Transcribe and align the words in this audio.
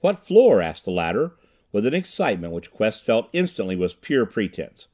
"What 0.00 0.18
floor?" 0.18 0.62
asked 0.62 0.86
the 0.86 0.90
latter, 0.90 1.32
with 1.72 1.84
an 1.84 1.92
excitement 1.92 2.54
which 2.54 2.70
Quest 2.70 3.02
felt 3.04 3.28
instantly 3.34 3.76
was 3.76 3.92
pure 3.92 4.24
pretense. 4.24 4.88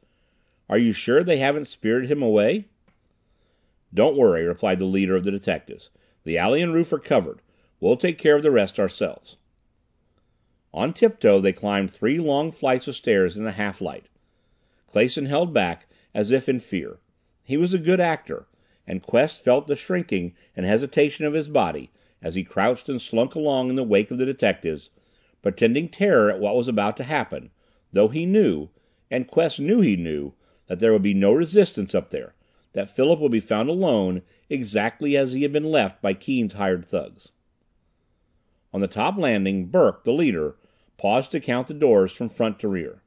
"Are 0.68 0.78
you 0.78 0.92
sure 0.92 1.22
they 1.22 1.36
haven't 1.36 1.66
spirited 1.68 2.10
him 2.10 2.22
away?" 2.22 2.64
"Don't 3.94 4.16
worry," 4.16 4.44
replied 4.44 4.80
the 4.80 4.84
leader 4.84 5.14
of 5.14 5.22
the 5.22 5.30
detectives. 5.30 5.90
"The 6.24 6.36
alley 6.36 6.60
and 6.60 6.74
roof 6.74 6.92
are 6.92 6.98
covered. 6.98 7.40
We'll 7.78 7.96
take 7.96 8.18
care 8.18 8.34
of 8.34 8.42
the 8.42 8.50
rest 8.50 8.80
ourselves." 8.80 9.36
On 10.74 10.92
tiptoe 10.92 11.40
they 11.40 11.52
climbed 11.52 11.92
three 11.92 12.18
long 12.18 12.50
flights 12.50 12.88
of 12.88 12.96
stairs 12.96 13.36
in 13.36 13.44
the 13.44 13.52
half 13.52 13.80
light. 13.80 14.08
Clason 14.88 15.26
held 15.26 15.54
back, 15.54 15.86
as 16.14 16.32
if 16.32 16.48
in 16.48 16.58
fear. 16.58 16.98
He 17.44 17.56
was 17.56 17.72
a 17.72 17.78
good 17.78 18.00
actor, 18.00 18.48
and 18.88 19.04
Quest 19.04 19.40
felt 19.40 19.68
the 19.68 19.76
shrinking 19.76 20.34
and 20.56 20.66
hesitation 20.66 21.24
of 21.26 21.34
his 21.34 21.46
body 21.48 21.92
as 22.22 22.34
he 22.34 22.44
crouched 22.44 22.88
and 22.88 23.00
slunk 23.00 23.34
along 23.34 23.68
in 23.70 23.76
the 23.76 23.82
wake 23.82 24.10
of 24.10 24.18
the 24.18 24.26
detectives, 24.26 24.90
pretending 25.42 25.88
terror 25.88 26.30
at 26.30 26.40
what 26.40 26.56
was 26.56 26.68
about 26.68 26.96
to 26.96 27.04
happen, 27.04 27.50
though 27.92 28.08
he 28.08 28.26
knew, 28.26 28.68
and 29.10 29.28
Quest 29.28 29.60
knew 29.60 29.80
he 29.80 29.96
knew, 29.96 30.32
that 30.66 30.80
there 30.80 30.92
would 30.92 31.02
be 31.02 31.14
no 31.14 31.32
resistance 31.32 31.94
up 31.94 32.10
there, 32.10 32.34
that 32.72 32.90
Philip 32.90 33.20
would 33.20 33.32
be 33.32 33.40
found 33.40 33.68
alone, 33.68 34.22
exactly 34.50 35.16
as 35.16 35.32
he 35.32 35.42
had 35.42 35.52
been 35.52 35.70
left 35.70 36.02
by 36.02 36.12
Keane's 36.12 36.54
hired 36.54 36.84
thugs. 36.84 37.30
On 38.74 38.80
the 38.80 38.88
top 38.88 39.16
landing, 39.16 39.66
Burke, 39.66 40.04
the 40.04 40.12
leader, 40.12 40.56
paused 40.98 41.30
to 41.30 41.40
count 41.40 41.68
the 41.68 41.74
doors 41.74 42.12
from 42.12 42.28
front 42.28 42.58
to 42.58 42.68
rear. 42.68 43.02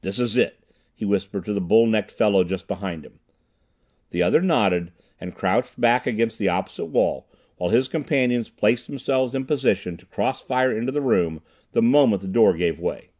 "This 0.00 0.18
is 0.18 0.36
it," 0.36 0.64
he 0.94 1.04
whispered 1.04 1.44
to 1.44 1.52
the 1.52 1.60
bull 1.60 1.86
necked 1.86 2.10
fellow 2.10 2.42
just 2.42 2.66
behind 2.66 3.04
him. 3.04 3.20
The 4.10 4.22
other 4.22 4.40
nodded 4.40 4.90
and 5.20 5.36
crouched 5.36 5.80
back 5.80 6.06
against 6.06 6.38
the 6.38 6.48
opposite 6.48 6.86
wall 6.86 7.27
while 7.58 7.70
his 7.70 7.88
companions 7.88 8.48
placed 8.48 8.86
themselves 8.86 9.34
in 9.34 9.44
position 9.44 9.96
to 9.96 10.06
cross 10.06 10.40
fire 10.40 10.72
into 10.72 10.92
the 10.92 11.00
room 11.00 11.42
the 11.72 11.82
moment 11.82 12.22
the 12.22 12.28
door 12.28 12.54
gave 12.54 12.80
way. 12.80 13.10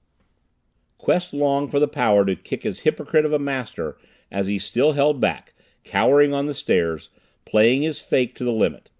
Quest 0.97 1.34
longed 1.34 1.70
for 1.70 1.78
the 1.78 1.86
power 1.86 2.25
to 2.25 2.34
kick 2.34 2.62
his 2.62 2.80
hypocrite 2.80 3.25
of 3.25 3.33
a 3.33 3.39
master 3.39 3.97
as 4.30 4.47
he 4.47 4.58
still 4.58 4.92
held 4.92 5.20
back, 5.20 5.55
cowering 5.84 6.33
on 6.33 6.47
the 6.47 6.55
stairs, 6.55 7.11
playing 7.45 7.83
his 7.83 8.00
fake 8.00 8.34
to 8.34 8.45
the 8.45 8.53
limit. 8.53 8.91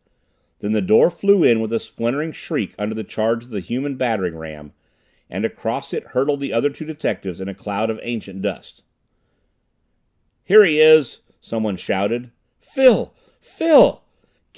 Then 0.61 0.73
the 0.73 0.81
door 0.81 1.11
flew 1.11 1.45
in 1.45 1.61
with 1.61 1.73
a 1.73 1.81
splintering 1.81 2.33
shriek 2.33 2.75
under 2.79 2.95
the 2.95 3.05
charge 3.05 3.45
of 3.45 3.51
the 3.51 3.61
human 3.61 3.97
battering 3.97 4.37
ram, 4.37 4.73
and 5.31 5.45
across 5.45 5.93
it 5.93 6.09
hurtled 6.09 6.41
the 6.41 6.53
other 6.53 6.71
two 6.71 6.85
detectives 6.85 7.41
in 7.41 7.49
a 7.49 7.55
cloud 7.55 7.91
of 7.91 8.01
ancient 8.03 8.43
dust. 8.43 8.83
"Here 10.45 10.65
he 10.65 10.81
is!" 10.81 11.21
someone 11.41 11.77
shouted. 11.77 12.31
"Phil! 12.61 13.13
Phil!" 13.41 14.03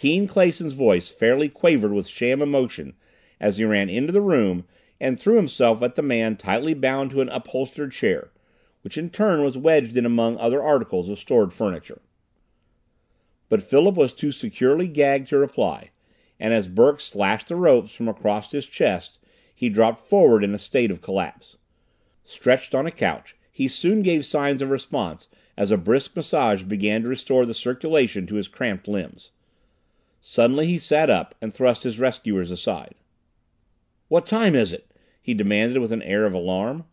Keane 0.00 0.26
Clason's 0.26 0.72
voice 0.72 1.10
fairly 1.10 1.50
quavered 1.50 1.92
with 1.92 2.08
sham 2.08 2.40
emotion 2.40 2.94
as 3.38 3.58
he 3.58 3.66
ran 3.66 3.90
into 3.90 4.14
the 4.14 4.22
room 4.22 4.64
and 4.98 5.20
threw 5.20 5.36
himself 5.36 5.82
at 5.82 5.94
the 5.94 6.00
man 6.00 6.38
tightly 6.38 6.72
bound 6.72 7.10
to 7.10 7.20
an 7.20 7.28
upholstered 7.28 7.92
chair, 7.92 8.30
which 8.80 8.96
in 8.96 9.10
turn 9.10 9.44
was 9.44 9.58
wedged 9.58 9.98
in 9.98 10.06
among 10.06 10.38
other 10.38 10.62
articles 10.62 11.10
of 11.10 11.18
stored 11.18 11.52
furniture. 11.52 12.00
But 13.50 13.62
Philip 13.62 13.94
was 13.94 14.14
too 14.14 14.32
securely 14.32 14.88
gagged 14.88 15.28
to 15.28 15.36
reply, 15.36 15.90
and 16.38 16.54
as 16.54 16.66
Burke 16.66 17.02
slashed 17.02 17.48
the 17.48 17.56
ropes 17.56 17.94
from 17.94 18.08
across 18.08 18.50
his 18.50 18.64
chest 18.64 19.18
he 19.54 19.68
dropped 19.68 20.08
forward 20.08 20.42
in 20.42 20.54
a 20.54 20.58
state 20.58 20.90
of 20.90 21.02
collapse. 21.02 21.58
Stretched 22.24 22.74
on 22.74 22.86
a 22.86 22.90
couch, 22.90 23.36
he 23.52 23.68
soon 23.68 24.00
gave 24.00 24.24
signs 24.24 24.62
of 24.62 24.70
response 24.70 25.28
as 25.58 25.70
a 25.70 25.76
brisk 25.76 26.16
massage 26.16 26.62
began 26.62 27.02
to 27.02 27.08
restore 27.08 27.44
the 27.44 27.52
circulation 27.52 28.26
to 28.26 28.36
his 28.36 28.48
cramped 28.48 28.88
limbs. 28.88 29.30
Suddenly 30.20 30.66
he 30.66 30.78
sat 30.78 31.08
up 31.08 31.34
and 31.40 31.52
thrust 31.52 31.82
his 31.82 31.98
rescuers 31.98 32.50
aside. 32.50 32.94
"What 34.08 34.26
time 34.26 34.54
is 34.54 34.72
it?" 34.72 34.86
he 35.22 35.32
demanded 35.32 35.78
with 35.78 35.92
an 35.92 36.02
air 36.02 36.26
of 36.26 36.34
alarm. 36.34 36.84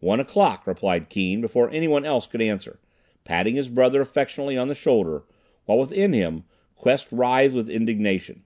"One 0.00 0.18
o'clock," 0.18 0.66
replied 0.66 1.08
Keane 1.08 1.40
before 1.40 1.70
anyone 1.70 2.04
else 2.04 2.26
could 2.26 2.42
answer, 2.42 2.80
patting 3.24 3.54
his 3.54 3.68
brother 3.68 4.00
affectionately 4.00 4.56
on 4.56 4.68
the 4.68 4.74
shoulder, 4.74 5.22
while 5.66 5.78
within 5.78 6.12
him 6.12 6.44
Quest 6.74 7.08
writhed 7.12 7.54
with 7.54 7.68
indignation. 7.68 8.42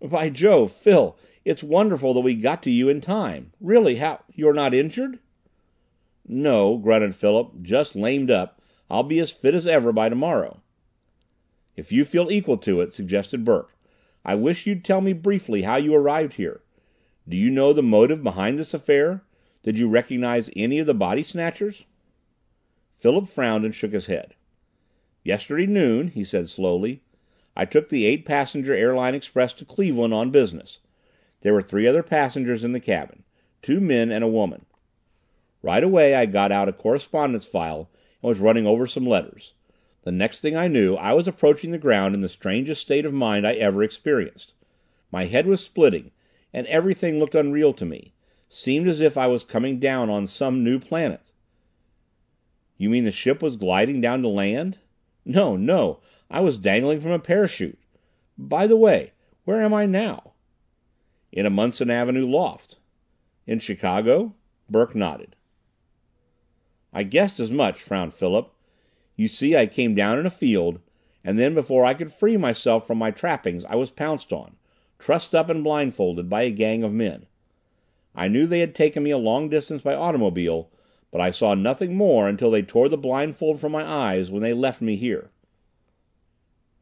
"By 0.00 0.28
Jove, 0.28 0.72
Phil, 0.72 1.16
it's 1.44 1.62
wonderful 1.62 2.12
that 2.12 2.20
we 2.20 2.34
got 2.34 2.62
to 2.64 2.70
you 2.70 2.88
in 2.88 3.00
time. 3.00 3.52
Really, 3.60 3.96
how 3.96 4.22
you're 4.34 4.52
not 4.52 4.74
injured?" 4.74 5.18
"No," 6.26 6.76
grunted 6.76 7.14
Philip, 7.14 7.62
"just 7.62 7.96
lamed 7.96 8.30
up. 8.30 8.60
I'll 8.90 9.02
be 9.02 9.20
as 9.20 9.30
fit 9.30 9.54
as 9.54 9.66
ever 9.66 9.92
by 9.92 10.08
tomorrow." 10.08 10.60
"If 11.76 11.90
you 11.90 12.04
feel 12.04 12.30
equal 12.30 12.58
to 12.58 12.80
it," 12.80 12.92
suggested 12.92 13.44
Burke, 13.44 13.74
"I 14.24 14.34
wish 14.34 14.66
you'd 14.66 14.84
tell 14.84 15.00
me 15.00 15.12
briefly 15.12 15.62
how 15.62 15.76
you 15.76 15.94
arrived 15.94 16.34
here. 16.34 16.60
Do 17.28 17.36
you 17.36 17.50
know 17.50 17.72
the 17.72 17.82
motive 17.82 18.22
behind 18.22 18.58
this 18.58 18.74
affair? 18.74 19.22
Did 19.62 19.78
you 19.78 19.88
recognize 19.88 20.50
any 20.54 20.78
of 20.78 20.86
the 20.86 20.94
body 20.94 21.22
snatchers?" 21.22 21.86
Philip 22.92 23.28
frowned 23.28 23.64
and 23.64 23.74
shook 23.74 23.92
his 23.92 24.06
head. 24.06 24.34
"Yesterday 25.24 25.66
noon," 25.66 26.08
he 26.08 26.24
said 26.24 26.48
slowly, 26.48 27.00
"I 27.56 27.64
took 27.64 27.88
the 27.88 28.04
eight 28.06 28.24
passenger 28.24 28.74
Airline 28.74 29.14
Express 29.14 29.52
to 29.54 29.64
Cleveland 29.64 30.12
on 30.12 30.30
business. 30.30 30.78
There 31.40 31.54
were 31.54 31.62
three 31.62 31.86
other 31.86 32.02
passengers 32.02 32.64
in 32.64 32.72
the 32.72 32.80
cabin 32.80 33.24
two 33.62 33.80
men 33.80 34.10
and 34.10 34.22
a 34.22 34.28
woman. 34.28 34.66
Right 35.62 35.84
away 35.84 36.14
I 36.14 36.26
got 36.26 36.52
out 36.52 36.68
a 36.68 36.72
correspondence 36.72 37.46
file 37.46 37.88
and 38.20 38.28
was 38.28 38.40
running 38.40 38.66
over 38.66 38.86
some 38.86 39.06
letters. 39.06 39.54
The 40.02 40.12
next 40.12 40.40
thing 40.40 40.56
I 40.56 40.68
knew 40.68 40.96
I 40.96 41.12
was 41.12 41.28
approaching 41.28 41.70
the 41.70 41.78
ground 41.78 42.14
in 42.14 42.20
the 42.20 42.28
strangest 42.28 42.82
state 42.82 43.04
of 43.04 43.12
mind 43.12 43.46
I 43.46 43.54
ever 43.54 43.82
experienced. 43.82 44.54
My 45.10 45.26
head 45.26 45.46
was 45.46 45.62
splitting, 45.62 46.10
and 46.52 46.66
everything 46.66 47.18
looked 47.18 47.34
unreal 47.34 47.72
to 47.74 47.84
me 47.84 48.12
seemed 48.54 48.86
as 48.86 49.00
if 49.00 49.16
I 49.16 49.26
was 49.28 49.44
coming 49.44 49.78
down 49.78 50.10
on 50.10 50.26
some 50.26 50.62
new 50.62 50.78
planet." 50.78 51.32
"You 52.76 52.90
mean 52.90 53.04
the 53.04 53.10
ship 53.10 53.40
was 53.40 53.56
gliding 53.56 54.02
down 54.02 54.20
to 54.22 54.28
land?" 54.28 54.78
"No, 55.24 55.56
no. 55.56 56.00
I 56.30 56.40
was 56.40 56.58
dangling 56.58 57.00
from 57.00 57.12
a 57.12 57.18
parachute. 57.18 57.78
By 58.36 58.66
the 58.66 58.76
way, 58.76 59.12
where 59.44 59.62
am 59.62 59.72
I 59.72 59.86
now?" 59.86 60.34
"In 61.32 61.46
a 61.46 61.50
Munson 61.50 61.90
Avenue 61.90 62.26
loft." 62.26 62.76
"In 63.46 63.58
Chicago?" 63.58 64.34
Burke 64.68 64.94
nodded. 64.94 65.34
"I 66.92 67.04
guessed 67.04 67.40
as 67.40 67.50
much," 67.50 67.80
frowned 67.80 68.12
Philip. 68.12 68.52
You 69.16 69.28
see, 69.28 69.56
I 69.56 69.66
came 69.66 69.94
down 69.94 70.18
in 70.18 70.26
a 70.26 70.30
field, 70.30 70.80
and 71.24 71.38
then 71.38 71.54
before 71.54 71.84
I 71.84 71.94
could 71.94 72.12
free 72.12 72.36
myself 72.36 72.86
from 72.86 72.98
my 72.98 73.10
trappings 73.10 73.64
I 73.64 73.76
was 73.76 73.90
pounced 73.90 74.32
on, 74.32 74.56
trussed 74.98 75.34
up 75.34 75.48
and 75.48 75.62
blindfolded, 75.62 76.28
by 76.28 76.42
a 76.42 76.50
gang 76.50 76.82
of 76.82 76.92
men. 76.92 77.26
I 78.14 78.28
knew 78.28 78.46
they 78.46 78.60
had 78.60 78.74
taken 78.74 79.02
me 79.02 79.10
a 79.10 79.18
long 79.18 79.48
distance 79.48 79.82
by 79.82 79.94
automobile, 79.94 80.70
but 81.10 81.20
I 81.20 81.30
saw 81.30 81.54
nothing 81.54 81.94
more 81.94 82.28
until 82.28 82.50
they 82.50 82.62
tore 82.62 82.88
the 82.88 82.96
blindfold 82.96 83.60
from 83.60 83.72
my 83.72 83.84
eyes 83.84 84.30
when 84.30 84.42
they 84.42 84.52
left 84.52 84.80
me 84.80 84.96
here." 84.96 85.30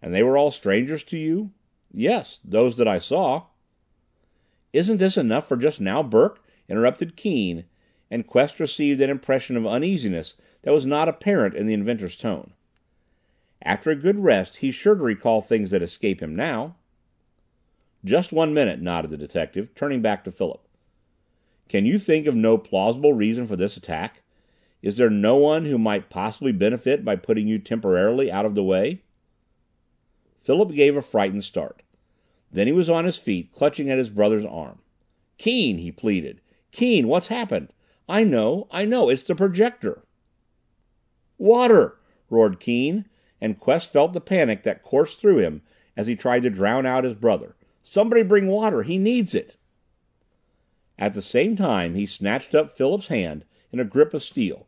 "And 0.01 0.15
they 0.15 0.23
were 0.23 0.39
all 0.39 0.51
strangers 0.51 1.05
to 1.05 1.19
you?" 1.19 1.51
"Yes, 1.93 2.41
those 2.45 2.77
that 2.77 2.89
I 2.89 2.99
saw." 2.99 3.47
"Isn't 4.73 4.99
this 4.99 5.17
enough 5.17 5.49
for 5.49 5.57
just 5.57 5.81
now, 5.81 6.03
Burke?" 6.03 6.43
interrupted 6.69 7.17
Keane, 7.17 7.65
and 8.11 8.27
Quest 8.27 8.59
received 8.59 9.01
an 9.01 9.11
impression 9.11 9.57
of 9.57 9.67
uneasiness 9.67 10.35
that 10.63 10.73
was 10.75 10.85
not 10.85 11.09
apparent 11.09 11.55
in 11.55 11.67
the 11.67 11.75
inventor's 11.75 12.17
tone. 12.17 12.53
After 13.63 13.91
a 13.91 13.97
good 13.97 14.19
rest 14.19 14.57
he's 14.57 14.75
sure 14.75 14.95
to 14.95 15.03
recall 15.03 15.41
things 15.41 15.71
that 15.71 15.83
escape 15.83 16.21
him 16.21 16.35
now. 16.35 16.77
"Just 18.05 18.33
one 18.33 18.55
minute," 18.55 18.81
nodded 18.81 19.11
the 19.11 19.17
detective, 19.17 19.75
turning 19.75 20.01
back 20.01 20.25
to 20.25 20.31
Philip. 20.31 20.67
"Can 21.69 21.87
you 21.87 21.99
think 21.99 22.27
of 22.27 22.35
no 22.35 22.59
plausible 22.59 23.13
reason 23.13 23.47
for 23.47 23.57
this 23.57 23.77
attack? 23.77 24.23
Is 24.83 24.97
there 24.97 25.11
no 25.11 25.37
one 25.37 25.67
who 25.67 25.79
might 25.79 26.09
possibly 26.09 26.53
benefit 26.53 27.05
by 27.05 27.17
putting 27.17 27.47
you 27.47 27.59
temporarily 27.59 28.33
out 28.33 28.47
of 28.47 28.55
the 28.55 28.65
way?" 28.65 29.03
Philip 30.39 30.75
gave 30.75 30.97
a 30.97 31.03
frightened 31.03 31.45
start. 31.45 31.83
Then 32.51 32.67
he 32.67 32.73
was 32.73 32.91
on 32.91 33.05
his 33.05 33.19
feet, 33.19 33.53
clutching 33.53 33.91
at 33.91 33.99
his 33.99 34.11
brother's 34.11 34.47
arm. 34.47 34.81
"Keane!" 35.37 35.79
he 35.79 35.93
pleaded. 35.93 36.41
"Keane, 36.73 37.07
what's 37.07 37.29
happened? 37.29 37.73
I 38.11 38.25
know, 38.25 38.67
I 38.73 38.87
know, 38.87 39.09
it's 39.09 39.23
the 39.23 39.37
Projector!" 39.37 40.03
"Water!" 41.39 41.97
roared 42.29 42.59
Keane, 42.59 43.05
and 43.41 43.57
Quest 43.57 43.93
felt 43.93 44.15
the 44.15 44.21
panic 44.21 44.65
that 44.65 44.83
coursed 44.83 45.19
through 45.21 45.39
him 45.39 45.63
as 45.97 46.09
he 46.09 46.17
tried 46.17 46.43
to 46.43 46.51
drown 46.51 46.87
out 46.87 47.05
his 47.05 47.15
brother. 47.15 47.55
"Somebody 47.85 48.25
bring 48.25 48.49
water! 48.49 48.83
He 48.83 48.99
needs 48.99 49.33
it!" 49.33 49.55
At 50.99 51.15
the 51.15 51.23
same 51.23 51.55
time 51.55 51.95
he 51.95 52.05
snatched 52.05 52.53
up 52.53 52.77
Philip's 52.77 53.07
hand 53.07 53.45
in 53.71 53.79
a 53.79 53.85
grip 53.85 54.13
of 54.13 54.25
steel. 54.25 54.67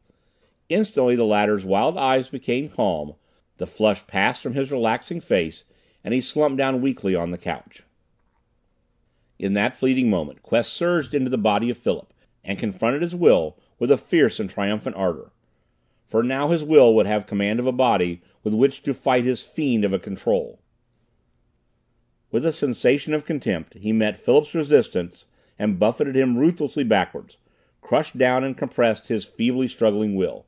Instantly 0.68 1.16
the 1.16 1.24
latter's 1.24 1.64
wild 1.64 1.98
eyes 1.98 2.28
became 2.28 2.68
calm, 2.68 3.16
the 3.56 3.66
flush 3.66 4.06
passed 4.06 4.40
from 4.40 4.54
his 4.54 4.70
relaxing 4.70 5.20
face, 5.20 5.64
and 6.04 6.14
he 6.14 6.20
slumped 6.20 6.58
down 6.58 6.80
weakly 6.80 7.16
on 7.16 7.32
the 7.32 7.38
couch. 7.38 7.82
In 9.40 9.54
that 9.54 9.74
fleeting 9.74 10.08
moment 10.08 10.44
Quest 10.44 10.72
surged 10.72 11.12
into 11.12 11.28
the 11.28 11.36
body 11.36 11.68
of 11.68 11.76
Philip 11.76 12.11
and 12.44 12.58
confronted 12.58 13.02
his 13.02 13.14
will 13.14 13.56
with 13.78 13.90
a 13.90 13.96
fierce 13.96 14.40
and 14.40 14.50
triumphant 14.50 14.96
ardor 14.96 15.30
for 16.12 16.22
now 16.22 16.48
his 16.48 16.62
will 16.62 16.94
would 16.94 17.06
have 17.06 17.26
command 17.26 17.58
of 17.58 17.66
a 17.66 17.72
body 17.72 18.20
with 18.44 18.52
which 18.52 18.82
to 18.82 18.92
fight 18.92 19.24
his 19.24 19.40
fiend 19.40 19.82
of 19.82 19.94
a 19.94 19.98
Control. 19.98 20.60
With 22.30 22.44
a 22.44 22.52
sensation 22.52 23.14
of 23.14 23.24
contempt 23.24 23.78
he 23.78 23.94
met 23.94 24.20
Philip's 24.20 24.54
resistance 24.54 25.24
and 25.58 25.78
buffeted 25.78 26.14
him 26.14 26.36
ruthlessly 26.36 26.84
backwards, 26.84 27.38
crushed 27.80 28.18
down 28.18 28.44
and 28.44 28.58
compressed 28.58 29.06
his 29.06 29.24
feebly 29.24 29.68
struggling 29.68 30.14
will. 30.14 30.44